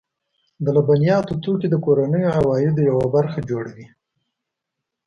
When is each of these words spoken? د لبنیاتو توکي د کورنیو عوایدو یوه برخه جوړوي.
د 0.63 0.65
لبنیاتو 0.75 1.33
توکي 1.43 1.67
د 1.71 1.75
کورنیو 1.85 2.33
عوایدو 2.37 2.81
یوه 2.89 3.05
برخه 3.15 3.39
جوړوي. 3.49 3.87